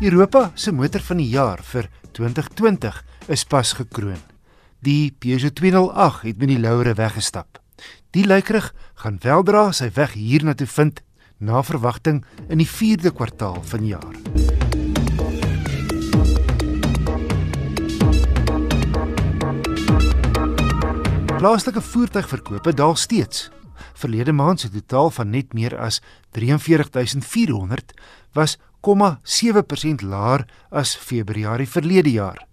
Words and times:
Europa 0.00 0.52
se 0.54 0.70
motor 0.72 1.02
van 1.02 1.18
die 1.18 1.26
jaar 1.26 1.58
vir 1.72 1.88
2020 2.14 2.98
is 3.34 3.42
pas 3.44 3.72
gekroon. 3.74 4.20
Die 4.78 5.10
Peugeot 5.10 5.56
208 5.58 6.22
het 6.22 6.38
met 6.38 6.52
die 6.52 6.58
laure 6.62 6.92
weggestap. 6.94 7.58
Die 8.14 8.22
luikerig 8.26 8.68
gaan 9.02 9.18
weldra 9.24 9.72
sy 9.74 9.88
weg 9.96 10.14
hiernatoe 10.14 10.68
vind 10.70 11.02
na 11.42 11.64
verwagting 11.66 12.20
in 12.46 12.62
die 12.62 12.68
4de 12.70 13.10
kwartaal 13.10 13.58
van 13.72 13.82
die 13.82 13.90
jaar. 13.96 14.14
Plaaslike 21.38 21.82
voertuigverkope 21.82 22.74
daal 22.74 22.94
steeds. 22.94 23.48
Verlede 23.98 24.32
maand 24.32 24.60
se 24.62 24.70
totaal 24.70 25.10
van 25.10 25.30
net 25.34 25.58
meer 25.58 25.74
as 25.74 25.98
43400 26.38 27.94
was 28.38 28.58
0,7% 28.80 30.02
laer 30.02 30.46
as 30.70 30.96
Februarie 30.96 31.68
verlede 31.68 32.10
jaar. 32.10 32.46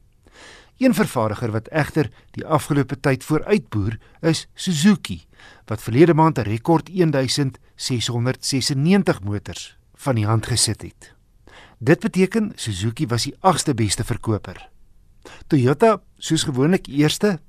Een 0.77 0.93
vervaardiger 0.93 1.51
wat 1.51 1.67
egter 1.67 2.11
die 2.31 2.45
afgelope 2.45 2.99
tyd 2.99 3.23
vooruitboer 3.23 3.99
is 4.21 4.47
Suzuki 4.53 5.25
wat 5.65 5.81
verlede 5.81 6.13
maand 6.13 6.37
'n 6.37 6.41
rekord 6.41 6.89
1696 6.89 9.21
motors 9.21 9.77
van 9.93 10.15
die 10.15 10.25
hand 10.25 10.45
gesit 10.45 10.81
het. 10.81 11.13
Dit 11.77 11.99
beteken 11.99 12.51
Suzuki 12.55 13.07
was 13.07 13.23
die 13.23 13.35
8ste 13.39 13.73
beste 13.73 14.03
verkoper. 14.03 14.69
Toyota 15.47 16.01
soos 16.17 16.43
gewoonlik 16.43 16.87
eerste, 16.87 17.39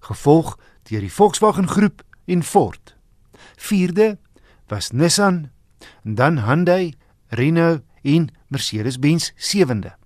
gevolg 0.00 0.58
deur 0.82 1.00
die 1.00 1.12
Volkswagen 1.12 1.68
groep 1.68 2.02
en 2.26 2.42
Ford. 2.42 2.96
Vierde 3.56 4.18
was 4.66 4.90
Nissan, 4.90 5.50
dan 6.02 6.38
Hyundai, 6.38 6.94
Renault 7.28 7.82
en 8.06 8.28
Mercedes-Benz 8.48 9.32
sewende. 9.36 9.96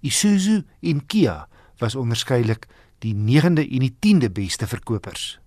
Isuzu 0.00 0.62
en 0.80 1.06
Kia 1.06 1.46
was 1.78 1.94
onderskeidelik 1.94 2.66
die 3.04 3.14
9de 3.14 3.64
en 3.70 3.84
die 3.84 3.94
10de 4.06 4.30
beste 4.32 4.66
verkopers. 4.66 5.38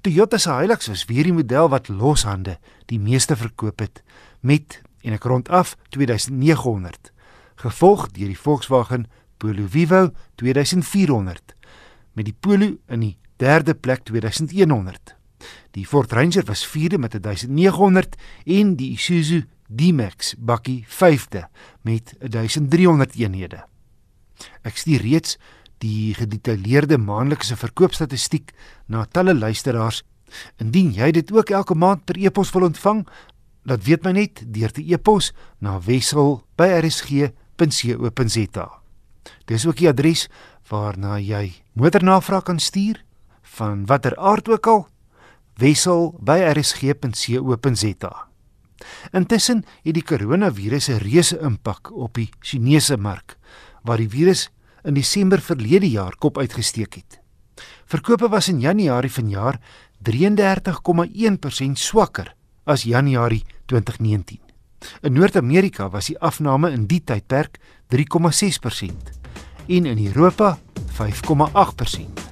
Toyota 0.00 0.38
se 0.38 0.52
Hilux 0.52 0.86
was 0.86 1.04
weer 1.04 1.26
die 1.26 1.34
model 1.34 1.68
wat 1.68 1.88
loshande 1.88 2.58
die 2.90 2.98
meeste 3.00 3.36
verkoop 3.36 3.82
het 3.82 4.02
met 4.40 4.80
en 5.02 5.16
ek 5.16 5.26
rond 5.26 5.48
af 5.48 5.74
2900 5.94 7.12
gevolg 7.62 8.08
deur 8.14 8.30
die 8.30 8.38
Volkswagen 8.38 9.06
Polo 9.42 9.66
Vivo 9.70 10.10
2400 10.38 11.54
met 12.14 12.28
die 12.28 12.36
Polo 12.38 12.76
in 12.86 13.02
die 13.02 13.16
derde 13.42 13.74
plek 13.74 14.04
2100 14.06 15.16
Die 15.76 15.84
Ford 15.84 16.12
Ranger 16.12 16.46
was 16.48 16.64
4de 16.64 16.98
met 16.98 17.18
1900 17.22 18.16
en 18.44 18.76
die 18.76 18.92
Isuzu 18.94 19.42
D-Max 19.68 20.34
bakkie 20.38 20.86
5de 20.88 21.44
met 21.82 22.14
1300 22.18 23.14
eenhede. 23.14 23.64
Ek 24.62 24.76
stuur 24.76 25.00
reeds 25.00 25.38
die 25.78 26.14
gedetailleerde 26.16 26.98
maandelikse 26.98 27.56
verkoopstatistiek 27.56 28.52
na 28.86 29.04
talle 29.04 29.34
luisteraars. 29.34 30.04
Indien 30.60 30.92
jy 30.94 31.10
dit 31.14 31.32
ook 31.32 31.50
elke 31.50 31.74
maand 31.74 32.04
per 32.04 32.16
e-pos 32.18 32.52
wil 32.54 32.62
ontvang, 32.70 33.08
laat 33.66 33.84
weet 33.86 34.02
my 34.06 34.12
net 34.16 34.42
deur 34.54 34.72
te 34.72 34.82
e-pos 34.82 35.32
na 35.58 35.80
wissel@rsg.co.za. 35.80 38.66
Dis 39.46 39.66
ook 39.66 39.76
die 39.76 39.88
adres 39.88 40.28
waarna 40.70 41.18
jy 41.18 41.52
motornavraag 41.74 42.42
kan 42.42 42.58
stuur 42.58 43.04
van 43.56 43.86
watter 43.86 44.16
aard 44.16 44.48
ook 44.48 44.66
al 44.66 44.88
wissel@rsg.co.za. 45.56 48.26
Intussen 49.12 49.64
het 49.82 49.94
die 49.94 50.04
koronavirus 50.04 50.88
'n 50.88 51.00
reuse 51.02 51.38
impak 51.40 51.90
op 51.92 52.14
die 52.14 52.30
Chinese 52.40 52.96
mark, 52.96 53.38
waar 53.82 53.96
die 53.96 54.08
virus 54.08 54.50
in 54.84 54.94
Desember 54.94 55.40
verlede 55.40 55.90
jaar 55.90 56.16
kop 56.18 56.38
uitgesteek 56.38 56.94
het. 56.94 57.20
Verkope 57.86 58.28
was 58.28 58.48
in 58.48 58.60
Januarie 58.60 59.12
vanjaar 59.12 59.60
33,1% 60.02 61.78
swakker 61.78 62.34
as 62.64 62.82
Januarie 62.82 63.44
2019. 63.66 64.40
In 65.02 65.12
Noord-Amerika 65.12 65.88
was 65.90 66.06
die 66.06 66.18
afname 66.18 66.70
in 66.70 66.86
die 66.86 67.00
tydperk 67.04 67.58
3,6% 67.94 69.12
en 69.66 69.86
in 69.86 70.06
Europa 70.06 70.58
5,8%. 70.98 72.25